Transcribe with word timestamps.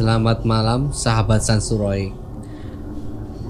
Selamat 0.00 0.48
malam 0.48 0.96
sahabat 0.96 1.44
Sansuroy 1.44 2.08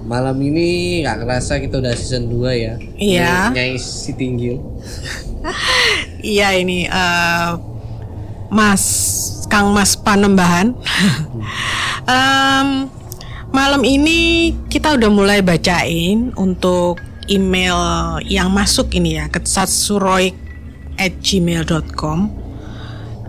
Malam 0.03 0.35
ini 0.43 0.99
nggak 0.99 1.23
kerasa 1.23 1.63
kita 1.63 1.79
udah 1.79 1.95
season 1.95 2.27
2 2.27 2.43
ya 2.59 2.75
Iya. 2.99 3.55
Nyai, 3.55 3.79
si 3.79 4.11
Tinggil 4.11 4.59
Iya 6.35 6.51
ini 6.59 6.91
eh, 6.91 7.49
Mas 8.51 8.83
Kang 9.47 9.71
Mas 9.71 9.95
Panembahan. 9.95 10.75
Em, 12.11 12.91
malam 13.55 13.87
ini 13.87 14.51
kita 14.67 14.99
udah 14.99 15.07
mulai 15.07 15.39
bacain 15.39 16.35
untuk 16.35 16.99
email 17.31 18.19
yang 18.27 18.51
masuk 18.51 18.91
ini 18.91 19.23
ya 19.23 19.31
ke 19.31 19.39
satsuroy@gmail.com. 19.39 22.19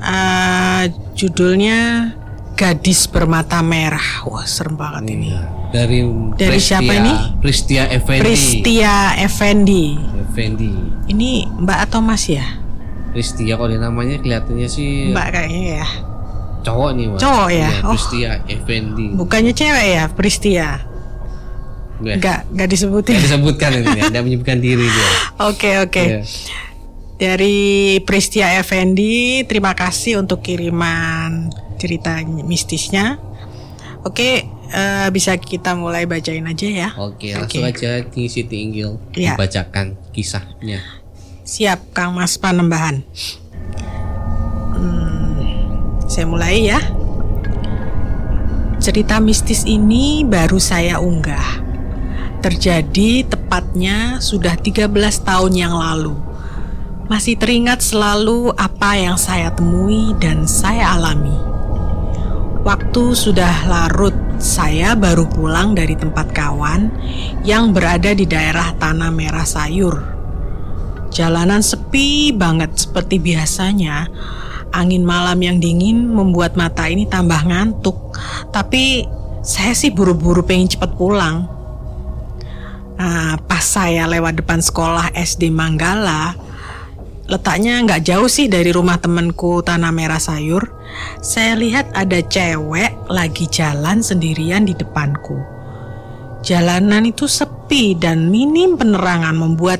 Eh, 0.03 0.91
judulnya 1.14 2.19
Gadis 2.53 3.06
Bermata 3.06 3.58
Merah. 3.61 4.22
Wah 4.22 4.45
serem 4.45 4.75
banget 4.75 5.08
ini. 5.11 5.31
Iya. 5.31 5.42
Dari 5.72 6.05
Dari 6.36 6.61
siapa 6.61 6.92
ini? 6.92 7.12
Pristia 7.41 7.89
Effendi 7.89 8.20
Pristia 8.20 8.95
Effendi. 9.17 9.97
Effendi 10.20 10.73
Ini 11.08 11.48
Mbak 11.50 11.78
atau 11.89 12.00
Mas 12.00 12.28
ya? 12.28 12.45
Pristia 13.11 13.56
kalau 13.56 13.73
namanya 13.73 14.17
kelihatannya 14.17 14.64
sih 14.67 15.11
Mbak 15.11 15.28
kayaknya 15.30 15.62
ya. 15.78 15.86
cowok 16.62 16.91
nih 16.92 17.06
Mas 17.06 17.19
Cowok 17.19 17.48
ya? 17.50 17.70
Oh. 17.83 17.91
Pristia 17.91 18.30
Effendi 18.47 19.06
Bukannya 19.12 19.50
cewek 19.50 19.86
ya, 19.91 20.05
Pristia? 20.08 20.69
Nggak- 21.98 22.17
Enggak, 22.17 22.39
enggak 22.50 22.69
disebutin. 22.69 23.12
nggak 23.14 23.25
disebutkan 23.27 23.70
ini 23.75 24.00
Anda 24.03 24.20
menyebutkan 24.20 24.58
diri 24.58 24.84
dia 24.84 25.08
Oke, 25.48 25.70
oke. 25.80 26.05
Iya. 26.05 26.20
Dari 27.14 27.58
Pristia 28.03 28.56
Effendi, 28.56 29.41
terima 29.42 29.73
kasih 29.73 30.19
untuk 30.19 30.41
kiriman 30.41 31.48
cerita 31.83 32.22
mistisnya. 32.22 33.19
Oke, 34.06 34.47
eh, 34.72 35.08
bisa 35.11 35.34
kita 35.34 35.75
mulai 35.75 36.06
bacain 36.06 36.47
aja 36.47 36.66
ya. 36.66 36.89
Oke 36.98 37.34
langsung 37.34 37.66
aja 37.66 38.02
Nyai 38.02 38.27
si 38.30 38.42
Tinggil 38.47 38.98
Iya. 39.14 39.34
Membacakan 39.34 39.94
kisahnya 40.14 41.02
Siap, 41.42 41.91
Kang 41.91 42.14
Mas 42.14 42.39
Panembahan. 42.39 43.02
Hmm, 44.78 45.98
saya 46.06 46.22
mulai 46.22 46.70
ya. 46.70 46.78
Cerita 48.78 49.18
mistis 49.18 49.67
ini 49.67 50.23
baru 50.23 50.62
saya 50.62 51.02
unggah. 51.02 51.67
Terjadi 52.46 53.27
tepatnya 53.27 54.23
sudah 54.23 54.55
13 54.55 54.86
tahun 55.23 55.52
yang 55.55 55.74
lalu. 55.74 56.14
Masih 57.11 57.34
teringat 57.34 57.83
selalu 57.83 58.55
apa 58.55 59.02
yang 59.02 59.18
saya 59.18 59.51
temui 59.51 60.14
dan 60.23 60.46
saya 60.46 60.95
alami. 60.95 61.52
Waktu 62.62 63.18
sudah 63.18 63.67
larut, 63.67 64.14
saya 64.39 64.95
baru 64.95 65.27
pulang 65.27 65.74
dari 65.74 65.98
tempat 65.98 66.30
kawan 66.30 66.95
yang 67.42 67.74
berada 67.74 68.14
di 68.14 68.23
daerah 68.23 68.70
Tanah 68.78 69.11
Merah 69.11 69.42
Sayur. 69.42 69.98
Jalanan 71.11 71.58
sepi 71.58 72.30
banget 72.30 72.86
seperti 72.86 73.18
biasanya. 73.18 74.06
Angin 74.70 75.02
malam 75.02 75.42
yang 75.42 75.58
dingin 75.58 76.06
membuat 76.06 76.55
mata 76.55 76.86
ini 76.86 77.02
tambah 77.11 77.51
ngantuk. 77.51 78.14
Tapi 78.55 79.11
saya 79.42 79.74
sih 79.74 79.90
buru-buru 79.90 80.46
pengen 80.46 80.70
cepet 80.70 80.95
pulang. 80.95 81.51
Nah, 82.95 83.42
pas 83.42 83.67
saya 83.67 84.06
lewat 84.06 84.39
depan 84.39 84.62
sekolah 84.62 85.11
SD 85.18 85.51
Manggala, 85.51 86.39
letaknya 87.27 87.83
nggak 87.83 88.06
jauh 88.06 88.30
sih 88.30 88.46
dari 88.46 88.70
rumah 88.70 89.02
temanku 89.02 89.67
Tanah 89.67 89.90
Merah 89.90 90.22
Sayur. 90.22 90.82
Saya 91.23 91.55
lihat 91.55 91.91
ada 91.95 92.19
cewek 92.19 92.91
lagi 93.07 93.47
jalan 93.48 94.03
sendirian 94.03 94.67
di 94.67 94.75
depanku. 94.75 95.39
Jalanan 96.42 97.07
itu 97.07 97.30
sepi 97.30 97.95
dan 97.95 98.27
minim 98.27 98.75
penerangan 98.75 99.39
membuat 99.39 99.79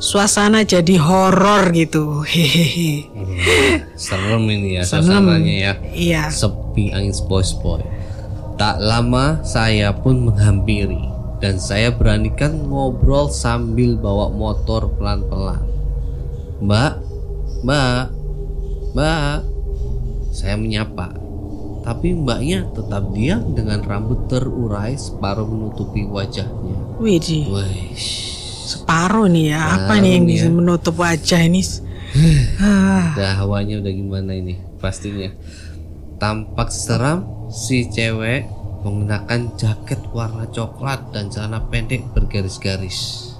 suasana 0.00 0.64
jadi 0.64 0.96
horor 0.96 1.68
gitu. 1.76 2.24
Hehehe. 2.24 3.04
Serem 3.94 4.48
ini 4.48 4.80
ya 4.80 4.82
Serem. 4.88 5.04
suasananya 5.06 5.54
ya 5.54 5.72
Iya. 5.92 6.24
Sepi 6.32 6.90
angin 6.90 7.14
sepoi-sepoi 7.14 7.84
Tak 8.54 8.78
lama 8.78 9.42
saya 9.42 9.90
pun 9.94 10.30
menghampiri 10.30 10.98
Dan 11.38 11.58
saya 11.58 11.90
beranikan 11.90 12.66
ngobrol 12.66 13.30
sambil 13.30 13.94
bawa 13.98 14.30
motor 14.30 14.90
pelan-pelan 14.98 15.62
Mbak, 16.62 16.92
mbak, 17.66 18.02
mbak 18.94 19.36
Saya 20.34 20.58
menyapa 20.58 21.14
Tapi 21.86 22.10
mbaknya 22.16 22.66
tetap 22.74 23.14
diam 23.14 23.54
dengan 23.54 23.78
rambut 23.86 24.26
terurai 24.26 24.98
separuh 24.98 25.46
menutupi 25.46 26.02
wajahnya 26.02 26.98
Widih, 26.98 27.54
Wih, 27.54 27.94
separuh 28.66 29.30
nih 29.30 29.54
ya. 29.54 29.78
Apa 29.78 30.02
nih 30.02 30.18
yang 30.18 30.24
bisa 30.26 30.48
ya. 30.48 30.54
menutup 30.54 30.94
wajah 30.98 31.38
ini? 31.46 31.62
Ah, 32.58 33.14
Dah 33.14 33.32
hawanya 33.42 33.78
udah 33.78 33.92
gimana 33.94 34.34
ini 34.34 34.58
pastinya 34.82 35.30
Tampak 36.18 36.74
seram 36.74 37.50
si 37.50 37.86
cewek 37.90 38.46
menggunakan 38.82 39.54
jaket 39.54 39.98
warna 40.10 40.46
coklat 40.50 41.14
dan 41.14 41.30
celana 41.30 41.62
pendek 41.70 42.06
bergaris-garis 42.14 43.30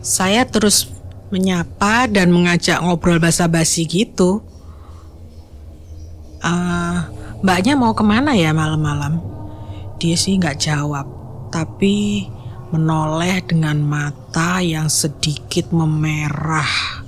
saya 0.00 0.48
terus 0.48 0.88
menyapa 1.28 2.08
dan 2.08 2.32
mengajak 2.32 2.80
ngobrol 2.80 3.20
basa-basi 3.20 3.84
gitu. 3.84 4.40
Ah, 6.40 7.12
mbaknya 7.44 7.76
mau 7.76 7.92
ke 7.92 8.00
mana 8.00 8.32
ya 8.32 8.56
malam-malam? 8.56 9.20
Dia 10.00 10.16
sih 10.16 10.40
nggak 10.40 10.56
jawab, 10.56 11.04
tapi 11.52 12.24
menoleh 12.72 13.44
dengan 13.44 13.76
mata 13.84 14.64
yang 14.64 14.88
sedikit 14.88 15.68
memerah. 15.68 17.04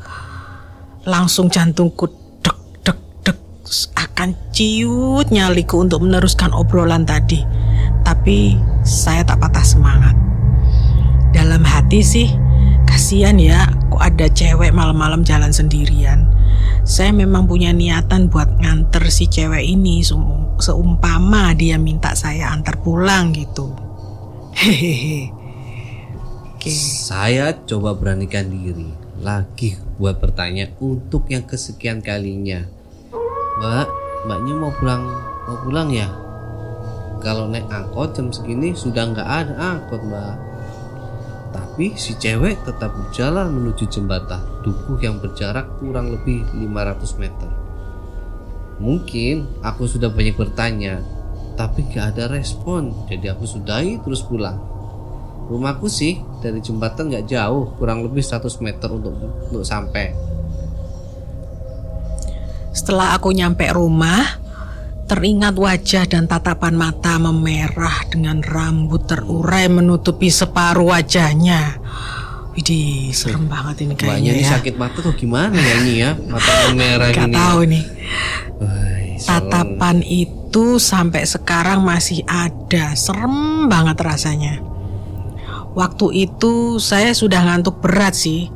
Langsung 1.09 1.49
jantungku 1.49 2.13
dek 2.45 2.59
dek 2.85 2.99
dek 3.25 3.39
akan 3.97 4.37
ciut 4.53 5.33
nyaliku 5.33 5.81
untuk 5.81 6.05
meneruskan 6.05 6.53
obrolan 6.53 7.09
tadi. 7.09 7.41
Tapi 8.05 8.61
saya 8.85 9.25
tak 9.25 9.41
patah 9.41 9.65
semangat. 9.65 10.13
Dalam 11.33 11.65
hati 11.65 12.05
sih, 12.05 12.29
kasihan 12.85 13.41
ya 13.41 13.65
kok 13.89 14.05
ada 14.05 14.29
cewek 14.29 14.77
malam-malam 14.77 15.25
jalan 15.25 15.49
sendirian. 15.49 16.29
Saya 16.83 17.15
memang 17.15 17.47
punya 17.47 17.71
niatan 17.71 18.27
buat 18.27 18.59
nganter 18.59 19.07
si 19.09 19.31
cewek 19.31 19.63
ini 19.63 20.03
seum- 20.03 20.59
seumpama 20.59 21.55
dia 21.55 21.79
minta 21.79 22.13
saya 22.19 22.51
antar 22.51 22.83
pulang 22.83 23.31
gitu. 23.35 23.71
Hehehe. 24.53 25.31
Oke. 26.55 26.71
Saya 27.07 27.55
coba 27.67 27.95
beranikan 27.99 28.51
diri 28.51 28.91
lagi 29.23 29.79
buat 29.99 30.19
bertanya 30.19 30.71
untuk 30.83 31.31
yang 31.31 31.47
kesekian 31.47 32.03
kalinya 32.03 32.67
Mbak, 33.63 33.89
mbaknya 34.27 34.55
mau 34.59 34.73
pulang 34.75 35.03
mau 35.47 35.59
pulang 35.63 35.89
ya? 35.95 36.11
Kalau 37.23 37.47
naik 37.47 37.71
angkot 37.71 38.19
jam 38.19 38.35
segini 38.35 38.75
sudah 38.75 39.15
nggak 39.15 39.29
ada 39.29 39.55
angkot 39.55 40.03
mbak 40.03 40.52
Tapi 41.53 41.95
si 42.01 42.17
cewek 42.17 42.65
tetap 42.65 42.97
berjalan 42.97 43.53
menuju 43.53 43.85
jembatan 43.93 44.41
dukuh 44.65 44.97
yang 45.05 45.21
berjarak 45.21 45.69
kurang 45.77 46.13
lebih 46.13 46.49
500 46.57 47.21
meter. 47.21 47.51
Mungkin 48.81 49.63
aku 49.63 49.85
sudah 49.87 50.09
banyak 50.09 50.35
bertanya, 50.35 51.05
tapi 51.55 51.87
gak 51.93 52.17
ada 52.17 52.33
respon. 52.33 53.07
Jadi 53.07 53.29
aku 53.29 53.45
sudahi 53.45 54.01
terus 54.01 54.25
pulang. 54.25 54.59
Rumahku 55.47 55.87
sih 55.87 56.19
dari 56.41 56.65
jembatan 56.65 57.13
gak 57.13 57.29
jauh, 57.29 57.77
kurang 57.77 58.03
lebih 58.03 58.25
100 58.25 58.49
meter 58.65 58.89
untuk 58.89 59.13
untuk 59.53 59.63
sampai. 59.63 60.17
Setelah 62.73 63.21
aku 63.21 63.31
nyampe 63.37 63.69
rumah, 63.69 64.42
teringat 65.13 65.61
wajah 65.61 66.09
dan 66.09 66.25
tatapan 66.25 66.73
mata 66.73 67.21
memerah 67.21 68.09
dengan 68.09 68.41
rambut 68.41 69.05
terurai 69.05 69.69
menutupi 69.69 70.33
separuh 70.33 70.89
wajahnya. 70.89 71.77
Widih, 72.57 73.13
serem 73.13 73.45
banget 73.45 73.85
ini 73.85 73.93
Mbaknya 73.93 74.09
kayaknya 74.09 74.33
ini 74.33 74.45
ya. 74.45 74.51
sakit 74.57 74.75
mata 74.81 75.05
tuh 75.05 75.13
gimana 75.13 75.53
ya 75.53 75.75
ini 75.85 75.95
ya? 76.01 76.17
Mata 76.17 76.53
merah 76.73 77.13
Gak 77.13 77.29
gini. 77.29 77.37
tahu 77.37 77.61
nih. 77.69 77.85
Tatapan 79.21 80.01
itu 80.01 80.81
sampai 80.81 81.29
sekarang 81.29 81.85
masih 81.85 82.25
ada, 82.25 82.97
serem 82.97 83.69
banget 83.69 84.01
rasanya. 84.01 84.65
Waktu 85.77 86.25
itu 86.25 86.81
saya 86.81 87.13
sudah 87.13 87.53
ngantuk 87.53 87.85
berat 87.85 88.17
sih, 88.17 88.49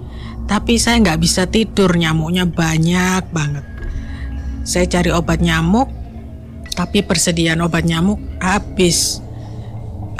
tapi 0.48 0.80
saya 0.80 1.04
nggak 1.04 1.20
bisa 1.20 1.44
tidur, 1.44 1.92
nyamuknya 1.92 2.48
banyak 2.48 3.28
banget. 3.28 3.64
Saya 4.64 4.88
cari 4.88 5.12
obat 5.12 5.44
nyamuk, 5.44 6.05
tapi 6.76 7.00
persediaan 7.00 7.64
obat 7.64 7.88
nyamuk 7.88 8.20
habis. 8.38 9.24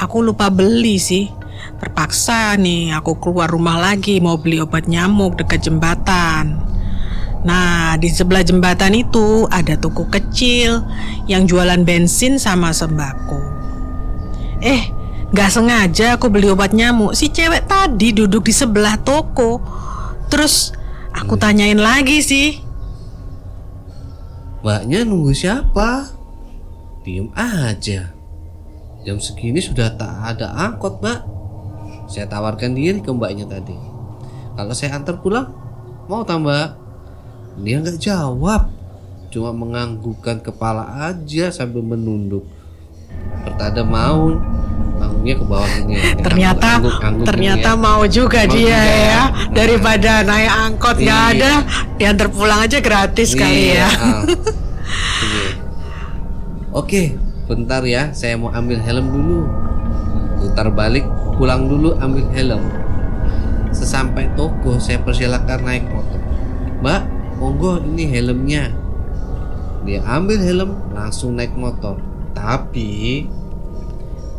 Aku 0.01 0.25
lupa 0.25 0.49
beli 0.49 0.97
sih. 0.97 1.29
Terpaksa 1.77 2.57
nih 2.57 2.89
aku 2.97 3.21
keluar 3.21 3.53
rumah 3.53 3.77
lagi 3.77 4.17
mau 4.17 4.41
beli 4.41 4.57
obat 4.57 4.89
nyamuk 4.89 5.37
dekat 5.37 5.69
jembatan. 5.69 6.57
Nah, 7.45 7.93
di 8.01 8.09
sebelah 8.09 8.41
jembatan 8.41 8.97
itu 8.97 9.45
ada 9.53 9.77
toko 9.77 10.09
kecil 10.09 10.81
yang 11.29 11.45
jualan 11.45 11.85
bensin 11.85 12.41
sama 12.41 12.73
sembako. 12.73 13.39
Eh, 14.65 14.89
nggak 15.29 15.53
sengaja 15.53 16.17
aku 16.17 16.33
beli 16.33 16.49
obat 16.49 16.73
nyamuk. 16.73 17.13
Si 17.13 17.29
cewek 17.29 17.69
tadi 17.69 18.09
duduk 18.09 18.49
di 18.49 18.53
sebelah 18.53 18.97
toko. 19.05 19.61
Terus 20.33 20.73
aku 21.13 21.37
tanyain 21.37 21.77
lagi 21.77 22.25
sih. 22.25 22.49
Mbaknya 24.65 25.05
nunggu 25.05 25.31
siapa? 25.37 26.16
Diem 27.07 27.31
aja. 27.39 28.11
Jam 29.07 29.15
segini 29.15 29.63
sudah 29.63 29.95
tak 29.95 30.11
ada 30.35 30.51
angkot, 30.51 30.99
Mbak. 30.99 31.19
Saya 32.11 32.27
tawarkan 32.27 32.75
diri 32.75 32.99
ke 32.99 33.07
mbaknya 33.07 33.47
tadi. 33.47 33.71
Kalau 34.59 34.75
saya 34.75 34.99
antar 34.99 35.23
pulang, 35.23 35.47
mau 36.11 36.27
tambah? 36.27 36.75
Dia 37.63 37.79
nggak 37.79 37.95
jawab, 37.95 38.67
cuma 39.31 39.55
menganggukkan 39.55 40.43
kepala 40.43 41.07
aja 41.07 41.47
sambil 41.47 41.79
menunduk. 41.79 42.43
Pertanda 43.41 43.87
mau, 43.87 44.35
angguknya 44.99 45.35
ke 45.39 45.45
bawah 45.47 45.71
ini. 45.79 45.95
Ternyata 46.19 46.83
Angguk-angguk 46.83 47.23
ini 47.23 47.29
ternyata 47.31 47.69
ya. 47.71 47.79
mau 47.79 48.03
juga 48.03 48.43
Mau 48.43 48.51
dia 48.51 48.67
juga 48.67 48.83
ya. 48.83 48.99
ya. 49.07 49.21
Daripada 49.55 50.11
naik 50.27 50.51
angkot 50.51 50.95
nggak 50.99 51.21
Iya. 51.23 51.31
ada, 51.39 51.51
diantar 51.95 52.27
pulang 52.27 52.59
aja 52.67 52.77
gratis 52.83 53.31
kali 53.31 53.71
Iya, 53.71 53.87
ya. 53.87 53.89
ah. 53.95 54.23
Oke, 56.77 57.17
bentar 57.49 57.81
ya, 57.81 58.13
saya 58.13 58.37
mau 58.37 58.53
ambil 58.53 58.77
helm 58.77 59.09
dulu. 59.09 59.49
Putar 60.37 60.69
balik, 60.69 61.01
pulang 61.33 61.65
dulu 61.65 61.97
ambil 61.97 62.29
helm. 62.37 62.61
Sesampai 63.73 64.29
toko, 64.37 64.77
saya 64.77 65.01
persilakan 65.01 65.65
naik 65.65 65.89
motor. 65.89 66.21
Mbak, 66.85 67.01
monggo 67.41 67.81
ini 67.81 68.05
helmnya. 68.13 68.69
Dia 69.89 70.05
ambil 70.05 70.37
helm, 70.37 70.69
langsung 70.93 71.33
naik 71.33 71.57
motor. 71.57 71.97
Tapi 72.37 73.25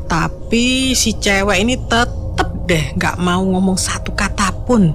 Tapi 0.06 0.94
si 0.94 1.18
cewek 1.18 1.58
ini 1.58 1.74
tetep 1.74 2.54
deh 2.70 2.94
nggak 2.94 3.18
mau 3.18 3.42
ngomong 3.42 3.74
satu 3.74 4.14
kata 4.14 4.54
pun. 4.62 4.94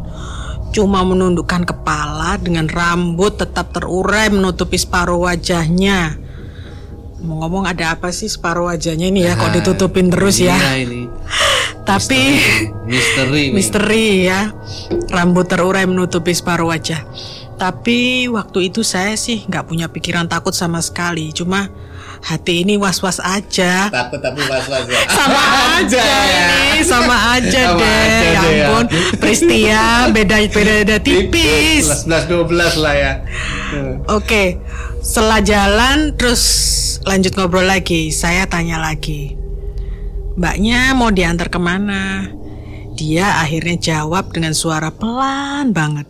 Cuma 0.71 1.03
menundukkan 1.03 1.67
kepala 1.67 2.39
dengan 2.39 2.71
rambut 2.71 3.35
tetap 3.35 3.75
terurai 3.75 4.31
menutupi 4.31 4.79
separuh 4.79 5.27
wajahnya. 5.27 6.22
Mau 7.23 7.39
ngomong 7.39 7.63
ada 7.63 7.95
apa 7.95 8.11
sih 8.11 8.27
separuh 8.27 8.67
wajahnya 8.67 9.07
ini 9.07 9.23
ya 9.23 9.33
kok 9.33 9.47
Ah, 9.47 9.53
ditutupin 9.53 10.11
terus 10.11 10.37
ya. 10.37 10.53
iya 10.53 10.75
ini 10.77 11.07
Tapi 11.89 12.19
misteri. 12.85 13.43
nih. 13.45 13.51
misteri 13.51 14.05
ya. 14.23 14.51
Rambut 15.07 15.47
terurai 15.47 15.83
menutupi 15.83 16.31
separuh 16.31 16.67
wajah. 16.67 17.03
Tapi 17.53 18.27
waktu 18.27 18.67
itu 18.67 18.83
saya 18.83 19.15
sih 19.15 19.43
nggak 19.43 19.65
punya 19.65 19.87
pikiran 19.87 20.27
takut 20.27 20.51
sama 20.51 20.79
sekali. 20.79 21.31
Cuma 21.31 21.67
hati 22.21 22.63
ini 22.63 22.75
was-was 22.75 23.19
aja. 23.19 23.87
Takut 23.87 24.19
tapi 24.19 24.43
was-was 24.43 24.83
ya. 24.85 24.99
sama 25.17 25.43
aja 25.75 26.03
ini 26.03 26.79
sama 26.83 27.15
aja 27.33 27.61
Sama 27.65 27.79
deh 27.79 27.87
aja 27.87 28.19
ya 28.19 28.41
deh 28.41 28.51
ya. 28.53 28.65
ampun 28.65 28.85
Pristia 29.15 29.83
beda 30.09 30.37
beda 30.45 30.97
tipis 30.99 31.83
11 32.03 32.31
12 32.47 32.51
lah 32.79 32.95
ya. 32.95 33.13
Oke 34.07 34.43
setelah 35.03 35.39
jalan 35.43 36.15
terus 36.15 36.43
lanjut 37.03 37.35
ngobrol 37.35 37.65
lagi 37.67 38.09
saya 38.09 38.47
tanya 38.47 38.79
lagi 38.79 39.35
mbaknya 40.33 40.97
mau 40.97 41.13
diantar 41.13 41.51
ke 41.51 41.59
mana 41.61 42.31
dia 42.93 43.41
akhirnya 43.41 43.77
jawab 43.77 44.33
dengan 44.33 44.53
suara 44.53 44.89
pelan 44.93 45.73
banget 45.73 46.09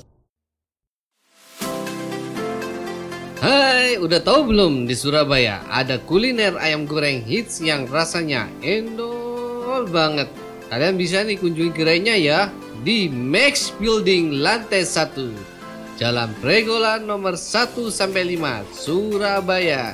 Hai, 3.44 4.00
udah 4.00 4.24
tahu 4.24 4.56
belum 4.56 4.88
di 4.88 4.96
Surabaya 4.96 5.68
ada 5.68 6.00
kuliner 6.00 6.56
ayam 6.64 6.88
goreng 6.88 7.20
hits 7.28 7.60
yang 7.60 7.84
rasanya 7.92 8.48
endol 8.64 9.84
banget. 9.92 10.32
Kalian 10.72 10.96
bisa 10.96 11.28
nih 11.28 11.36
kunjungi 11.36 11.76
gerainya 11.76 12.16
ya 12.16 12.48
di 12.88 13.12
Max 13.12 13.76
Building 13.76 14.40
lantai 14.40 14.88
1. 14.88 15.53
Jalan 15.94 16.34
Pregolan 16.42 17.06
nomor 17.06 17.38
1 17.38 17.78
sampai 17.94 18.34
5 18.34 18.66
Surabaya. 18.74 19.94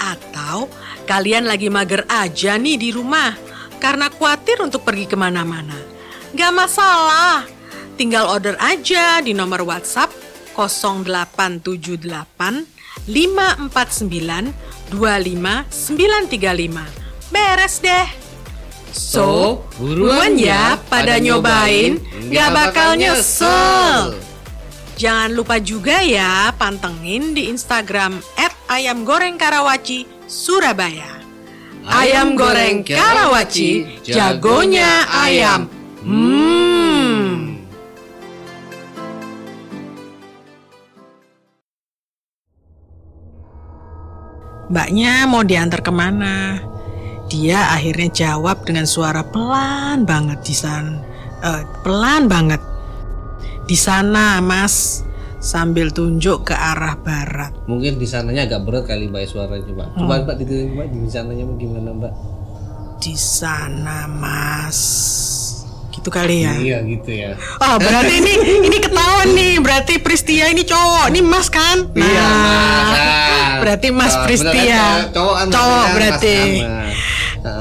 Atau 0.00 0.72
kalian 1.04 1.44
lagi 1.44 1.68
mager 1.68 2.08
aja 2.08 2.56
nih 2.56 2.80
di 2.80 2.88
rumah 2.94 3.36
karena 3.76 4.08
khawatir 4.08 4.64
untuk 4.64 4.88
pergi 4.88 5.04
ke 5.04 5.20
mana-mana. 5.20 5.76
Gak 6.32 6.52
masalah, 6.52 7.44
tinggal 8.00 8.24
order 8.28 8.56
aja 8.56 9.20
di 9.20 9.36
nomor 9.36 9.68
WhatsApp 9.68 10.08
0878 10.56 12.64
549 13.08 14.96
25935. 14.96 17.28
Beres 17.28 17.84
deh. 17.84 18.08
So, 18.88 19.60
buruan 19.76 20.40
ya 20.40 20.80
pada 20.88 21.20
nyobain, 21.20 22.00
gak 22.32 22.50
bakal 22.56 22.96
nyesel. 22.96 24.27
Jangan 24.98 25.30
lupa 25.30 25.62
juga 25.62 26.02
ya 26.02 26.50
pantengin 26.58 27.30
di 27.30 27.46
Instagram 27.46 28.18
ayam 28.66 29.06
goreng 29.06 29.38
Karawaci 29.38 30.26
Surabaya. 30.26 31.22
Ayam 31.86 32.34
goreng 32.34 32.82
Karawaci, 32.82 34.02
jagonya 34.02 35.06
ayam. 35.06 35.70
Hmm. 36.02 37.62
Mbaknya 44.68 45.30
mau 45.30 45.46
diantar 45.46 45.80
ke 45.80 45.94
mana? 45.94 46.58
Dia 47.30 47.70
akhirnya 47.70 48.10
jawab 48.10 48.66
dengan 48.66 48.84
suara 48.84 49.22
pelan 49.22 50.02
banget 50.02 50.42
di 50.42 50.54
sana. 50.58 50.98
Eh, 51.38 51.62
pelan 51.86 52.26
banget. 52.26 52.77
Di 53.68 53.76
sana, 53.76 54.40
Mas. 54.40 55.04
Sambil 55.38 55.92
tunjuk 55.92 56.48
ke 56.48 56.54
arah 56.56 56.98
barat. 56.98 57.54
Mungkin 57.68 57.94
di 57.94 58.08
sananya 58.08 58.42
agak 58.42 58.64
berat 58.64 58.88
kali 58.88 59.06
Mbak 59.06 59.22
suaranya, 59.28 59.70
Mbak. 59.70 59.88
Coba 59.94 60.14
Mbak 60.24 60.34
di 60.40 60.44
Mbak 60.66 60.86
di 60.88 60.98
sananya 61.06 61.44
gimana, 61.54 61.90
Mbak? 61.92 62.12
Di 62.98 63.14
sana, 63.14 64.08
Mas. 64.10 64.80
Gitu 65.92 66.08
kali 66.08 66.42
ya. 66.42 66.58
Iya 66.58 66.78
gitu 66.82 67.10
ya. 67.12 67.38
Oh, 67.60 67.78
berarti 67.78 68.18
ini 68.18 68.32
ini 68.64 68.78
ketahuan 68.80 69.30
nih. 69.30 69.62
Berarti 69.62 70.00
Pristia 70.00 70.48
ini 70.48 70.64
cowok. 70.64 71.12
Ini 71.12 71.20
Mas 71.22 71.46
kan? 71.46 71.86
Nah, 71.92 72.02
Iya, 72.02 72.24
Mas. 72.24 72.98
Ah. 72.98 73.54
berarti 73.60 73.88
Mas 73.92 74.14
Oh, 74.14 74.22
Pristia. 74.24 74.50
bener 74.50 74.74
kan, 74.74 75.02
cowok 75.12 75.36
Cowok 75.52 75.86
berarti. 75.94 76.38
Mas. 76.58 77.46
Ah. 77.46 77.60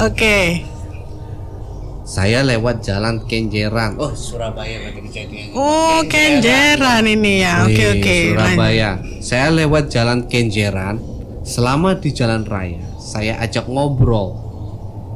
Saya 2.18 2.42
lewat 2.42 2.82
jalan 2.82 3.22
Kenjeran. 3.30 3.94
Oh, 4.02 4.10
Surabaya 4.18 4.82
berarti 4.82 5.06
kejadiannya. 5.06 5.54
Oh, 5.54 6.02
Kenjeran 6.10 7.06
ini 7.06 7.46
ya. 7.46 7.62
Oke, 7.62 7.78
Wih, 7.78 7.90
oke. 8.02 8.18
Surabaya. 8.34 8.92
Saya 9.22 9.54
lewat 9.54 9.94
jalan 9.94 10.26
Kenjeran. 10.26 10.98
Selama 11.46 11.94
di 11.94 12.10
jalan 12.10 12.42
raya, 12.42 12.82
saya 12.98 13.38
ajak 13.38 13.70
ngobrol. 13.70 14.34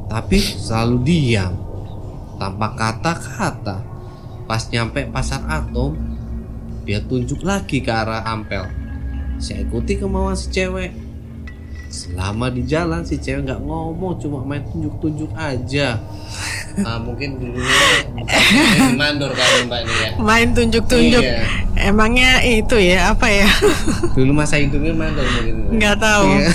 Tapi 0.06 0.38
selalu 0.38 0.96
diam. 1.02 1.58
Tanpa 2.38 2.70
kata-kata. 2.78 3.82
Pas 4.46 4.62
nyampe 4.70 5.02
pasar 5.10 5.42
Atom, 5.50 5.98
dia 6.86 7.02
tunjuk 7.02 7.42
lagi 7.42 7.82
ke 7.82 7.90
arah 7.90 8.22
Ampel. 8.30 8.62
Saya 9.42 9.66
ikuti 9.66 9.98
kemauan 9.98 10.38
si 10.38 10.54
cewek. 10.54 10.94
Selama 11.92 12.48
di 12.48 12.64
jalan 12.64 13.04
si 13.04 13.20
cewek 13.20 13.44
nggak 13.44 13.60
ngomong, 13.68 14.16
cuma 14.16 14.40
main 14.48 14.64
tunjuk-tunjuk 14.64 15.28
aja. 15.36 16.00
Ah, 16.80 16.96
mungkin 16.96 17.36
dulunya 17.36 17.68
bukan 18.16 18.96
mandor 18.96 19.28
kali 19.36 19.68
mbak 19.68 19.80
ini 19.84 19.92
ya. 19.92 20.10
Main 20.16 20.48
tunjuk-tunjuk. 20.56 21.20
Iya. 21.20 21.44
Emangnya 21.92 22.40
itu 22.40 22.80
ya 22.80 23.12
apa 23.12 23.28
ya? 23.28 23.44
Dulu 24.16 24.32
masa 24.32 24.56
hidupnya 24.56 24.96
mandor 24.96 25.28
mungkin. 25.36 25.76
Nggak 25.76 25.96
tahu. 26.00 26.28
Iya. 26.32 26.50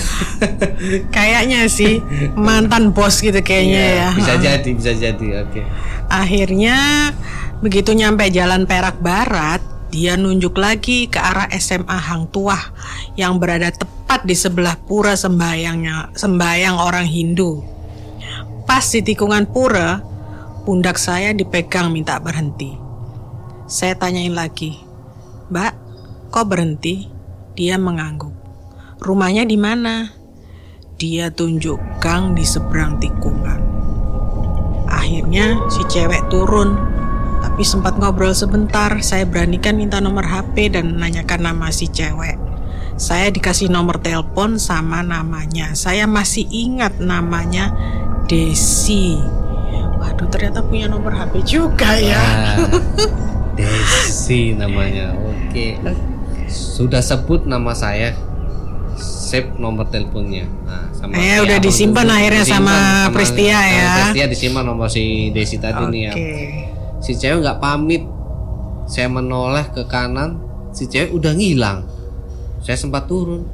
Kayaknya 1.14 1.60
sih 1.70 2.02
mantan 2.34 2.90
bos 2.90 3.22
gitu 3.22 3.38
kayaknya 3.38 3.78
Iya, 3.78 3.94
ya. 3.94 4.08
Bisa 4.18 4.34
jadi, 4.42 4.70
bisa 4.74 4.92
jadi. 4.98 5.26
Oke. 5.46 5.62
Akhirnya 6.10 6.76
begitu 7.62 7.94
nyampe 7.94 8.26
jalan 8.34 8.66
Perak 8.66 8.98
Barat, 8.98 9.62
dia 9.94 10.18
nunjuk 10.18 10.58
lagi 10.58 11.06
ke 11.06 11.22
arah 11.22 11.46
SMA 11.62 11.94
Hang 11.94 12.26
Tuah 12.34 12.74
yang 13.14 13.38
berada 13.38 13.70
tepat 13.70 13.97
tepat 14.08 14.24
di 14.24 14.32
sebelah 14.32 14.72
pura 14.88 15.12
sembayangnya 15.12 16.16
sembayang 16.16 16.80
orang 16.80 17.04
Hindu. 17.04 17.60
Pas 18.64 18.80
di 18.80 19.04
tikungan 19.04 19.44
pura, 19.44 20.00
pundak 20.64 20.96
saya 20.96 21.36
dipegang 21.36 21.92
minta 21.92 22.16
berhenti. 22.16 22.72
Saya 23.68 24.00
tanyain 24.00 24.32
lagi, 24.32 24.80
Mbak, 25.52 25.72
kok 26.32 26.48
berhenti? 26.48 27.04
Dia 27.52 27.76
mengangguk. 27.76 28.32
Rumahnya 28.96 29.44
di 29.44 29.60
mana? 29.60 30.08
Dia 30.96 31.28
tunjuk 31.28 31.76
gang 32.00 32.32
di 32.32 32.48
seberang 32.48 32.96
tikungan. 32.96 33.60
Akhirnya 34.88 35.68
si 35.68 35.84
cewek 35.84 36.32
turun, 36.32 36.80
tapi 37.44 37.60
sempat 37.60 38.00
ngobrol 38.00 38.32
sebentar. 38.32 38.88
Saya 39.04 39.28
beranikan 39.28 39.76
minta 39.76 40.00
nomor 40.00 40.24
HP 40.24 40.72
dan 40.72 40.96
menanyakan 40.96 41.52
nama 41.52 41.68
si 41.68 41.92
cewek. 41.92 42.47
Saya 42.98 43.30
dikasih 43.30 43.70
nomor 43.70 44.02
telepon 44.02 44.58
sama 44.58 45.00
namanya. 45.00 45.70
Saya 45.72 46.04
masih 46.04 46.44
ingat 46.44 46.98
namanya 46.98 47.70
Desi. 48.26 49.14
Waduh, 49.96 50.26
ternyata 50.26 50.60
punya 50.60 50.86
nomor 50.86 51.10
HP 51.10 51.46
juga 51.46 51.94
ya. 51.94 52.18
Ah, 52.18 52.56
Desi 53.58 54.52
namanya. 54.52 55.14
Oke. 55.14 55.78
Sudah 56.46 56.98
sebut 56.98 57.46
nama 57.46 57.70
saya. 57.70 58.18
Save 58.98 59.54
nomor 59.56 59.86
teleponnya. 59.86 60.50
Nah, 60.66 60.90
sama 60.90 61.14
Eh, 61.14 61.38
ya, 61.38 61.46
udah 61.46 61.58
disimpan 61.60 62.02
dulu. 62.02 62.16
akhirnya 62.18 62.44
sama 62.44 62.74
Pristia 63.14 63.54
sama 63.54 63.70
ya. 63.70 63.90
Pristia 63.94 64.26
disimpan 64.26 64.64
nomor 64.66 64.88
si 64.88 65.04
Desi 65.30 65.56
tadi 65.56 65.82
nih 65.86 66.02
ya. 66.02 66.12
Si 66.98 67.14
cewek 67.14 67.40
nggak 67.40 67.58
pamit. 67.58 68.02
Saya 68.88 69.06
menoleh 69.06 69.68
ke 69.70 69.84
kanan, 69.84 70.40
si 70.72 70.88
cewek 70.88 71.12
udah 71.12 71.30
ngilang. 71.30 71.84
Saya 72.60 72.76
sempat 72.76 73.06
turun. 73.06 73.46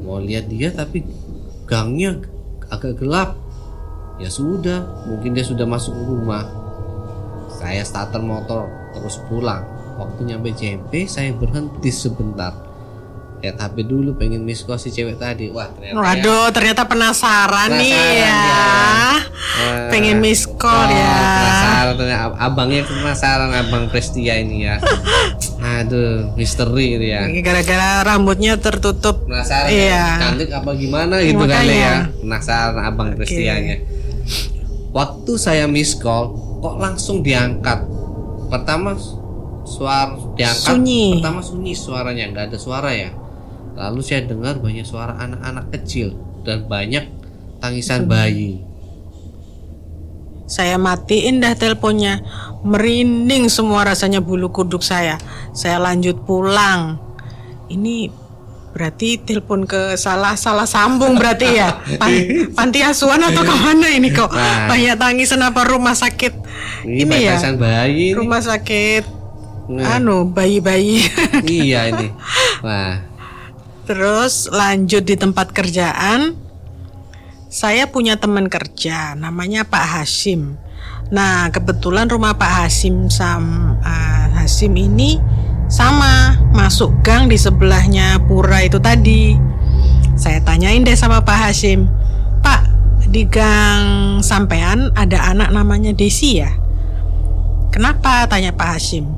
Mau 0.00 0.18
lihat 0.18 0.48
dia 0.48 0.70
tapi 0.70 1.04
gangnya 1.64 2.18
agak 2.68 2.98
gelap. 2.98 3.36
Ya 4.20 4.28
sudah, 4.28 4.84
mungkin 5.08 5.32
dia 5.32 5.42
sudah 5.42 5.64
masuk 5.64 5.96
rumah. 5.96 6.44
Saya 7.50 7.80
starter 7.82 8.20
motor 8.20 8.68
terus 8.92 9.16
pulang. 9.26 9.64
Waktu 9.96 10.32
nyampe 10.32 10.52
JMP 10.52 11.04
saya 11.04 11.32
berhenti 11.32 11.88
sebentar. 11.88 12.52
Lihat 13.40 13.56
HP 13.56 13.88
dulu 13.88 14.12
pengen 14.12 14.44
miss 14.44 14.60
call 14.60 14.76
si 14.76 14.92
cewek 14.92 15.16
tadi. 15.16 15.48
Wah 15.48 15.72
ternyata 15.72 15.96
ya. 15.96 16.00
Waduh, 16.04 16.46
ternyata 16.52 16.84
penasaran, 16.84 17.72
nih 17.72 17.88
Penasaran 17.88 18.20
ya. 18.20 18.40
ya. 19.56 19.88
Pengen 19.88 20.20
miss 20.20 20.44
call 20.44 20.68
Oh, 20.68 20.92
ya. 20.92 21.16
Penasaran 21.16 21.96
abangnya 22.36 22.80
penasaran 22.84 23.50
abang 23.56 23.88
Prestia 23.88 24.36
ini 24.36 24.68
ya. 24.68 24.76
Aduh, 25.70 26.34
misteri 26.34 26.98
ini 26.98 27.08
ya. 27.14 27.22
Gara-gara 27.40 28.02
rambutnya 28.02 28.58
tertutup. 28.58 29.28
Penasaran 29.30 29.70
Iya. 29.70 29.86
ya, 29.86 30.04
cantik 30.18 30.50
apa 30.50 30.70
gimana 30.74 31.14
gitu 31.22 31.38
Makanya. 31.38 31.56
kali 31.62 31.74
ya. 31.76 31.94
Penasaran 32.18 32.82
abang 32.82 33.08
Prestianya. 33.14 33.76
Waktu 34.90 35.32
saya 35.38 35.70
miss 35.70 35.94
call, 35.94 36.34
kok 36.58 36.76
langsung 36.76 37.22
diangkat. 37.22 37.86
Pertama 38.50 38.98
suara 39.62 40.18
diangkat. 40.34 40.66
Sunyi. 40.74 41.22
Pertama 41.22 41.40
sunyi 41.40 41.72
suaranya, 41.72 42.24
nggak 42.34 42.44
ada 42.50 42.58
suara 42.58 42.90
ya. 42.90 43.14
Lalu 43.78 44.00
saya 44.02 44.26
dengar 44.26 44.58
banyak 44.58 44.82
suara 44.82 45.14
anak-anak 45.14 45.70
kecil 45.70 46.18
dan 46.42 46.66
banyak 46.66 47.06
tangisan 47.62 48.10
bayi. 48.10 48.66
Saya 50.50 50.74
matiin 50.74 51.38
dah 51.38 51.54
teleponnya. 51.54 52.18
Merinding 52.60 53.48
semua 53.48 53.88
rasanya 53.88 54.20
bulu 54.20 54.52
kuduk 54.52 54.84
saya. 54.84 55.16
Saya 55.56 55.80
lanjut 55.80 56.22
pulang. 56.28 57.00
Ini 57.72 58.12
berarti 58.70 59.18
telepon 59.18 59.66
ke 59.66 59.98
salah 59.98 60.36
salah 60.36 60.68
sambung 60.68 61.16
berarti 61.16 61.48
ya. 61.56 61.80
Pan- 62.00 62.52
panti 62.52 62.84
asuhan 62.84 63.24
atau 63.24 63.42
ke 63.42 63.54
mana 63.56 63.88
ini 63.88 64.12
kok? 64.12 64.30
Nah. 64.30 64.68
Banyak 64.68 64.96
tangisan 65.00 65.40
apa 65.40 65.64
rumah 65.64 65.96
sakit? 65.96 66.32
Ini, 66.84 67.02
Ini 67.08 67.16
ya. 67.26 67.36
bayi. 67.56 68.12
ini. 68.12 68.16
Rumah 68.16 68.40
sakit 68.44 69.20
Nah, 69.70 70.02
anu 70.02 70.26
bayi-bayi. 70.26 71.06
iya 71.46 71.86
ini. 71.94 72.10
Wah, 72.58 73.06
Terus 73.86 74.50
lanjut 74.50 75.06
di 75.06 75.14
tempat 75.14 75.54
kerjaan. 75.54 76.34
Saya 77.50 77.86
punya 77.86 78.18
teman 78.18 78.50
kerja 78.50 79.14
namanya 79.14 79.62
Pak 79.62 79.86
Hasim. 79.98 80.58
Nah, 81.10 81.50
kebetulan 81.50 82.06
rumah 82.06 82.38
Pak 82.38 82.64
Hasim 82.64 83.10
sam 83.10 83.74
ah, 83.82 84.30
Hasim 84.38 84.70
ini 84.78 85.18
sama 85.66 86.38
masuk 86.54 87.02
gang 87.02 87.26
di 87.26 87.34
sebelahnya 87.34 88.22
pura 88.30 88.62
itu 88.62 88.78
tadi. 88.78 89.34
Saya 90.14 90.38
tanyain 90.46 90.86
deh 90.86 90.94
sama 90.94 91.26
Pak 91.26 91.50
Hasim, 91.50 91.90
Pak 92.46 92.62
di 93.10 93.26
gang 93.26 94.22
sampean 94.22 94.94
ada 94.94 95.34
anak 95.34 95.50
namanya 95.50 95.90
Desi 95.90 96.38
ya? 96.38 96.54
Kenapa? 97.74 98.30
Tanya 98.30 98.54
Pak 98.54 98.78
Hasim. 98.78 99.10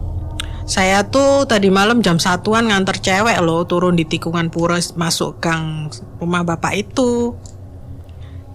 Saya 0.64 1.04
tuh 1.04 1.44
tadi 1.44 1.68
malam 1.68 2.00
jam 2.00 2.16
satuan 2.16 2.72
nganter 2.72 3.04
cewek 3.04 3.37
loh 3.44 3.68
turun 3.68 4.00
di 4.00 4.08
tikungan 4.08 4.49
pura 4.49 4.80
masuk 4.96 5.44
gang 5.44 5.92
rumah 6.16 6.40
bapak 6.40 6.88
itu. 6.88 7.37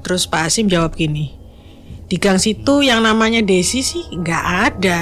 Terus 0.01 0.25
Pak 0.25 0.49
Hasim 0.49 0.71
jawab 0.71 0.97
gini, 0.97 1.36
di 2.07 2.15
gang 2.15 2.39
situ 2.39 2.87
yang 2.87 3.03
namanya 3.03 3.43
Desi 3.43 3.83
sih 3.83 4.07
nggak 4.15 4.43
ada. 4.71 5.01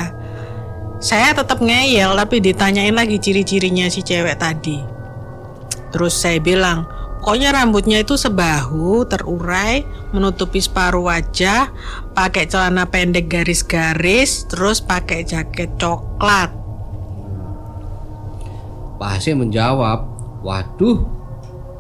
Saya 0.97 1.37
tetap 1.37 1.61
ngeyel 1.61 2.17
tapi 2.17 2.41
ditanyain 2.41 2.97
lagi 2.97 3.21
ciri-cirinya 3.21 3.85
si 3.93 4.01
cewek 4.01 4.41
tadi. 4.41 4.81
Terus 5.93 6.17
saya 6.17 6.41
bilang, 6.41 6.89
pokoknya 7.21 7.53
rambutnya 7.53 8.01
itu 8.01 8.17
sebahu, 8.17 9.05
terurai, 9.05 9.85
menutupi 10.17 10.57
separuh 10.57 11.05
wajah, 11.05 11.69
pakai 12.17 12.49
celana 12.49 12.89
pendek 12.89 13.29
garis-garis, 13.29 14.49
terus 14.49 14.81
pakai 14.81 15.21
jaket 15.23 15.77
coklat. 15.77 16.49
Pak 18.97 19.09
Hasim 19.13 19.45
menjawab, 19.45 20.09
waduh, 20.41 21.05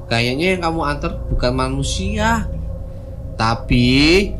kayaknya 0.05 0.53
yang 0.53 0.61
kamu 0.69 0.81
antar 0.85 1.17
bukan 1.33 1.53
manusia, 1.55 2.45
tapi 3.39 4.31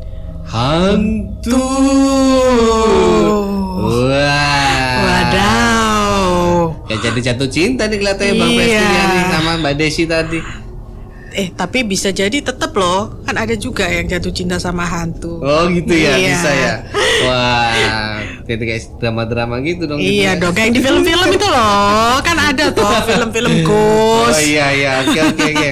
hantu. 0.46 1.64
Wah. 3.78 4.96
Wadaw. 4.98 6.16
Ya 6.86 6.96
jadi 7.00 7.20
jatuh 7.24 7.48
cinta 7.48 7.86
nih 7.86 7.98
kelihatannya 7.98 8.34
Bang 8.34 8.50
Iya. 8.50 8.58
Prestia 8.58 9.02
nih 9.04 9.22
sama 9.30 9.50
Mbak 9.58 9.74
Desi 9.76 10.04
tadi. 10.04 10.40
Eh 11.36 11.52
tapi 11.52 11.84
bisa 11.84 12.08
jadi 12.08 12.32
tetap 12.32 12.72
loh 12.72 13.20
Kan 13.20 13.36
ada 13.36 13.52
juga 13.52 13.84
yang 13.84 14.08
jatuh 14.08 14.32
cinta 14.32 14.56
sama 14.56 14.88
hantu 14.88 15.36
Oh 15.38 15.68
gitu 15.68 15.92
ya, 15.92 16.16
Iya. 16.16 16.28
bisa 16.32 16.48
ya. 16.48 16.74
Wah, 17.18 18.16
jadi 18.42 18.62
kayak 18.62 18.82
drama-drama 18.96 19.60
gitu 19.60 19.84
dong. 19.84 20.00
gitu 20.00 20.16
Iya 20.16 20.32
ya. 20.32 20.40
dong 20.40 20.56
kayak 20.56 20.72
di 20.72 20.80
film-film 20.80 21.28
itu 21.28 21.44
loh 21.44 22.16
Kan 22.24 22.40
ada 22.40 22.72
tuh 22.72 22.88
film-film 23.04 23.52
Oh 23.60 23.64
ghost 23.68 24.40
iya 24.42 24.66
iya, 24.72 24.90
oke 25.04 25.18
oke 25.28 25.44
oke. 25.52 25.70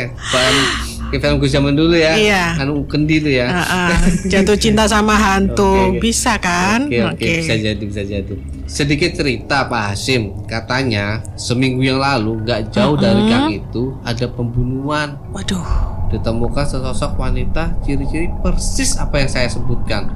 Kayak 1.14 1.30
film 1.30 1.37
gue 1.38 1.47
zaman 1.47 1.78
dulu 1.78 1.94
ya. 1.94 2.18
Iya. 2.18 2.59
Anu 2.59 2.83
kendi 2.90 3.23
tuh 3.23 3.30
ya. 3.30 3.47
Ah, 3.47 3.94
ah. 3.94 3.99
Jatuh 4.26 4.59
cinta 4.59 4.83
sama 4.90 5.14
hantu 5.14 5.94
Oke, 5.94 5.94
oke. 5.94 6.00
Bisa 6.02 6.42
kan 6.42 6.90
Oke 6.90 6.99
oke 7.06 7.30
bisa 7.38 7.54
jadi 7.54 7.83
bisa 7.87 8.02
jadi. 8.02 8.35
Sedikit 8.66 9.14
cerita 9.14 9.71
Pak 9.71 9.94
Hasim, 9.94 10.42
katanya 10.50 11.23
seminggu 11.38 11.87
yang 11.87 12.02
lalu 12.02 12.42
nggak 12.42 12.75
jauh 12.75 12.99
dari 12.99 13.30
gang 13.30 13.47
itu 13.54 13.94
ada 14.02 14.26
pembunuhan. 14.26 15.14
Waduh 15.30 15.62
Ditemukan 16.11 16.66
sesosok 16.66 17.14
wanita 17.14 17.78
ciri-ciri 17.87 18.26
persis 18.42 18.99
apa 18.99 19.23
yang 19.23 19.30
saya 19.30 19.47
sebutkan. 19.47 20.11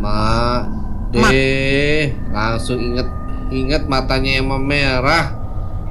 Ma, 0.00 0.64
deh, 1.12 2.16
langsung 2.32 2.80
inget 2.80 3.08
inget 3.52 3.84
matanya 3.84 4.40
yang 4.40 4.48
memerah 4.48 5.36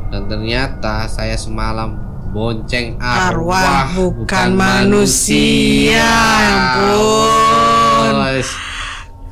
dan 0.10 0.26
ternyata 0.26 1.06
saya 1.06 1.38
semalam 1.38 2.13
bonceng 2.34 2.98
arwah, 2.98 3.86
Arwah 3.88 3.94
bukan 3.94 4.48
manusia. 4.58 6.02
Ya 6.02 6.18
ampun. 6.50 8.14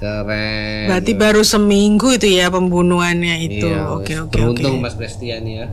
Keren. 0.02 0.90
Berarti 0.90 1.12
baru 1.14 1.46
seminggu 1.46 2.18
itu 2.18 2.26
ya 2.26 2.50
pembunuhannya 2.50 3.38
itu 3.38 3.70
Iya, 3.70 3.86
Oke 3.94 4.18
oke 4.18 4.26
oke 4.26 4.34
Beruntung 4.34 4.82
Mas 4.82 4.98
Prestiani 4.98 5.62
ya. 5.62 5.68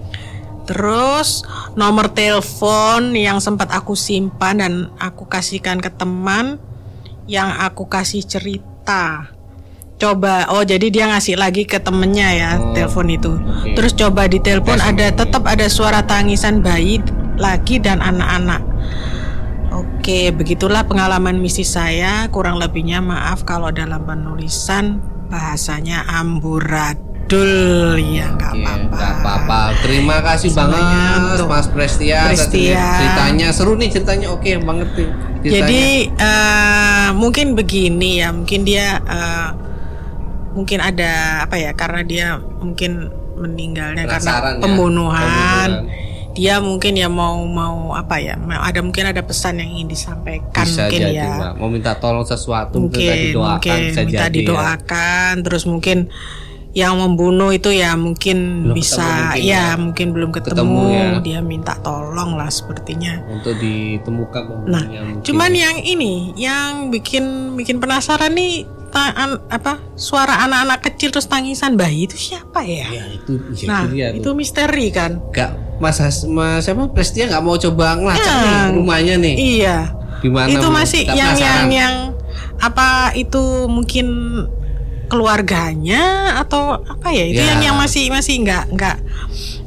Terus 0.68 1.49
nomor 1.80 2.12
telepon 2.12 3.16
yang 3.16 3.40
sempat 3.40 3.73
aku 3.73 3.97
simpan 3.97 4.61
dan 4.61 4.73
aku 5.00 5.25
kasihkan 5.25 5.80
ke 5.80 5.88
teman 5.88 6.61
yang 7.25 7.49
aku 7.56 7.88
kasih 7.88 8.20
cerita. 8.20 9.32
Coba, 9.99 10.47
oh 10.54 10.62
jadi 10.62 10.92
dia 10.92 11.08
ngasih 11.11 11.35
lagi 11.35 11.66
ke 11.66 11.80
temennya 11.82 12.28
ya 12.30 12.50
Oh, 12.61 12.70
telepon 12.70 13.08
itu. 13.08 13.32
oke. 13.32 13.75
Terus 13.75 13.97
coba 13.97 14.28
di 14.28 14.38
telepon 14.38 14.76
ada 14.76 15.08
tetap 15.08 15.42
ada 15.49 15.66
suara 15.73 16.04
tangisan 16.04 16.61
bayi 16.61 17.00
laki 17.38 17.78
dan 17.78 18.02
anak-anak. 18.02 18.62
Oke, 19.68 20.33
begitulah 20.35 20.88
pengalaman 20.88 21.38
misi 21.38 21.62
saya. 21.62 22.26
Kurang 22.33 22.59
lebihnya 22.59 22.99
maaf 22.99 23.45
kalau 23.45 23.71
dalam 23.71 24.02
penulisan 24.04 24.99
bahasanya 25.28 26.09
amburadul. 26.09 27.07
ya 28.00 28.33
nggak 28.33 28.57
apa-apa. 28.57 28.97
nggak 28.97 29.12
apa-apa. 29.21 29.61
Terima 29.85 30.16
kasih 30.25 30.49
Semuanya 30.49 30.80
banget 30.80 31.21
untuk 31.37 31.49
Mas 31.52 31.68
Prestia. 31.68 32.33
Prestia. 32.33 32.85
Ceritanya 32.97 33.49
seru 33.52 33.76
nih 33.76 33.92
ceritanya. 33.92 34.33
Oke 34.33 34.57
banget 34.57 34.88
nih. 34.97 35.11
ceritanya. 35.45 35.52
Jadi 35.52 35.85
eh, 36.09 37.09
mungkin 37.12 37.47
begini 37.52 38.25
ya, 38.25 38.33
mungkin 38.33 38.64
dia 38.64 38.97
eh, 39.04 39.49
mungkin 40.57 40.80
ada 40.80 41.45
apa 41.45 41.61
ya 41.61 41.76
karena 41.76 42.00
dia 42.00 42.26
mungkin 42.40 43.12
meninggalnya 43.38 44.09
Penasaran 44.09 44.57
karena 44.57 44.57
ya, 44.57 44.62
pembunuhan. 44.64 45.71
Dia 46.38 46.54
mungkin 46.59 46.95
ya 46.95 47.11
mau 47.11 47.42
mau 47.42 47.92
apa 47.92 48.16
ya? 48.16 48.38
Ada 48.38 48.78
mungkin 48.78 49.04
ada 49.04 49.21
pesan 49.21 49.59
yang 49.59 49.75
ingin 49.75 49.88
disampaikan 49.90 50.62
bisa 50.62 50.87
mungkin 50.87 51.00
jadi 51.02 51.12
ya. 51.12 51.30
Mbak. 51.35 51.52
mau 51.59 51.68
minta 51.68 51.92
tolong 51.95 52.23
sesuatu 52.23 52.78
mungkin, 52.78 52.95
mungkin 53.02 53.18
didoakan 53.26 53.59
mungkin 53.59 53.78
bisa 53.85 54.00
minta 54.02 54.23
jadi 54.23 54.30
ya. 54.30 54.38
didoakan 54.40 55.33
terus 55.42 55.64
mungkin 55.64 55.99
yang 56.71 56.95
membunuh 56.95 57.50
itu 57.50 57.73
ya 57.73 57.97
mungkin 57.97 58.68
Belum 58.71 58.76
bisa 58.76 59.02
mungkin 59.02 59.40
ya, 59.40 59.57
ya. 59.64 59.64
mungkin 59.75 60.07
belum 60.12 60.30
ketemu, 60.30 60.52
Ketemu 60.54 60.83
ya. 60.87 61.07
dia 61.18 61.40
minta 61.40 61.75
tolong 61.80 62.37
lah 62.37 62.47
sepertinya 62.47 63.25
untuk 63.26 63.57
ditemukan 63.59 64.68
nah 64.68 64.85
mungkin. 64.85 65.25
cuman 65.25 65.50
yang 65.50 65.76
ini 65.80 66.37
yang 66.37 66.92
bikin 66.92 67.57
bikin 67.57 67.80
penasaran 67.80 68.30
nih 68.30 68.62
ta- 68.88 69.11
an- 69.11 69.42
apa 69.49 69.80
suara 69.97 70.45
anak-anak 70.45 70.85
kecil 70.85 71.09
terus 71.11 71.26
tangisan 71.26 71.75
bayi 71.75 72.04
itu 72.04 72.14
siapa 72.14 72.62
ya 72.62 72.87
ya 72.87 73.04
itu 73.11 73.33
ya 73.59 73.66
nah 73.66 73.83
itu 73.83 73.92
dia 73.92 74.07
itu 74.12 74.30
misteri 74.33 74.87
kan 74.88 75.18
Gak 75.33 75.50
Mas 75.78 75.97
Has- 75.97 76.26
Mas 76.26 76.62
siapa? 76.62 76.90
Prestia 76.90 77.26
nggak 77.26 77.40
mau 77.40 77.54
coba 77.54 77.94
ngelacak 77.94 78.26
Ya. 78.28 78.42
nih 78.42 78.56
rumahnya 78.75 79.14
nih. 79.16 79.35
iya. 79.37 79.76
Gimana 80.18 80.50
itu 80.50 80.66
masih 80.68 81.02
yang 81.06 81.16
yang 81.16 81.32
penasaran. 81.32 81.70
yang 81.70 81.94
apa 82.58 82.88
itu 83.14 83.38
mungkin 83.66 84.06
keluarganya 85.08 86.02
atau 86.37 86.75
apa 86.76 87.08
ya? 87.08 87.25
Itu 87.25 87.40
Ya. 87.40 87.54
yang 87.54 87.61
yang 87.64 87.76
masih 87.76 88.11
masih 88.11 88.42
nggak 88.42 88.64
nggak 88.70 88.97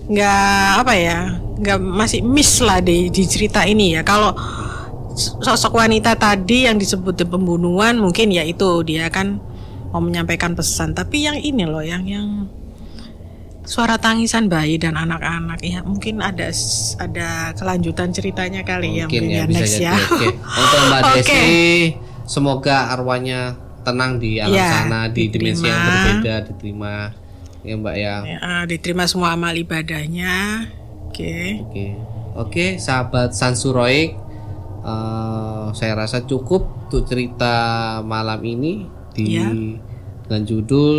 nggak 0.08 0.68
apa 0.78 0.94
ya? 0.94 1.18
Nggak 1.58 1.80
masih 1.80 2.20
miss 2.22 2.60
lah 2.60 2.80
di 2.80 3.08
di 3.08 3.24
cerita 3.24 3.64
ini 3.64 3.96
ya. 3.96 4.04
Kalau 4.04 4.36
sosok 5.14 5.76
wanita 5.76 6.16
tadi 6.16 6.68
yang 6.68 6.76
disebut 6.76 7.16
di 7.16 7.26
pembunuhan 7.26 7.96
mungkin 7.96 8.30
ya 8.30 8.44
itu 8.44 8.84
dia 8.84 9.08
kan 9.08 9.40
mau 9.90 10.00
menyampaikan 10.00 10.54
pesan. 10.54 10.92
Tapi 10.92 11.26
yang 11.26 11.36
ini 11.36 11.64
loh 11.64 11.82
yang 11.82 12.04
yang 12.04 12.48
suara 13.72 13.96
tangisan 13.96 14.46
bayi 14.46 14.76
dan 14.76 14.94
anak-anak 14.94 15.64
ya 15.64 15.80
mungkin 15.82 16.20
ada 16.20 16.52
ada 17.00 17.30
kelanjutan 17.56 18.12
ceritanya 18.12 18.62
kali 18.62 19.00
ya 19.00 19.08
mungkin 19.08 19.24
ya 19.26 19.48
mungkin 19.48 19.48
bisa 19.48 19.58
next 19.58 19.74
jadi 19.74 19.86
ya 19.88 19.94
oke 19.96 20.28
untuk 20.36 20.80
Mbak 20.84 21.02
Oke. 21.08 21.16
Desi 21.16 21.46
semoga 22.28 22.92
arwahnya 22.92 23.40
tenang 23.82 24.20
di 24.20 24.38
alam 24.38 24.54
Ya, 24.54 24.70
sana 24.84 25.08
di 25.08 25.26
dimensi 25.26 25.64
yang 25.64 25.74
diterima. 25.74 25.88
berbeda 25.88 26.34
diterima 26.46 26.94
ya 27.62 27.74
Mbak 27.74 27.96
ya 27.96 28.16
Ya, 28.22 28.38
eh, 28.38 28.64
diterima 28.68 29.04
semua 29.06 29.32
amal 29.32 29.56
ibadahnya. 29.56 30.68
Oke. 31.08 31.64
Oke, 31.64 31.86
oke, 32.34 32.66
sahabat 32.78 33.32
Sansuroik, 33.32 34.20
eh, 34.82 35.66
saya 35.72 35.94
rasa 35.96 36.22
cukup 36.22 36.68
untuk 36.86 37.04
cerita 37.06 37.56
malam 38.02 38.40
ini 38.42 38.84
di 39.12 39.24
Ya. 39.34 39.48
dengan 40.24 40.42
judul 40.44 40.92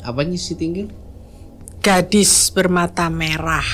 apa 0.00 0.20
nih 0.22 0.36
si 0.36 0.54
tinggal? 0.54 0.88
Gadis 1.82 2.54
bermata 2.54 3.10
merah. 3.10 3.66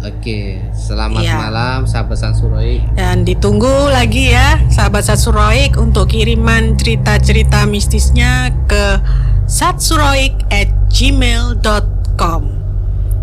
Oke, 0.00 0.64
selamat 0.72 1.20
Ya. 1.20 1.36
malam 1.36 1.84
sahabat 1.84 2.16
Sansuroik. 2.16 2.80
Dan 2.96 3.28
ditunggu 3.28 3.68
lagi 3.92 4.32
ya, 4.32 4.56
sahabat 4.72 5.04
Satsuroik 5.04 5.76
untuk 5.76 6.08
kiriman 6.08 6.72
cerita-cerita 6.80 7.68
mistisnya 7.68 8.48
ke 8.64 8.96
satsuroik 9.44 10.40
at 10.48 10.72
gmail.com. 10.88 12.42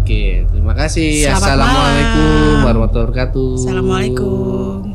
Oke, 0.05 0.45
terima 0.53 0.77
kasih. 0.77 1.25
Selamat 1.25 1.41
Assalamualaikum 1.41 2.29
malam. 2.29 2.61
warahmatullahi 2.61 3.05
wabarakatuh. 3.09 3.49
Assalamualaikum. 3.57 4.94